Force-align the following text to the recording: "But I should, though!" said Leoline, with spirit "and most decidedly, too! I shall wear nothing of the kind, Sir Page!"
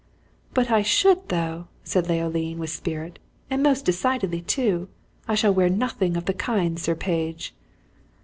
"But 0.55 0.71
I 0.71 0.81
should, 0.81 1.29
though!" 1.29 1.67
said 1.83 2.07
Leoline, 2.09 2.57
with 2.57 2.71
spirit 2.71 3.19
"and 3.51 3.61
most 3.61 3.85
decidedly, 3.85 4.41
too! 4.41 4.89
I 5.27 5.35
shall 5.35 5.53
wear 5.53 5.69
nothing 5.69 6.17
of 6.17 6.25
the 6.25 6.33
kind, 6.33 6.79
Sir 6.79 6.95
Page!" 6.95 7.53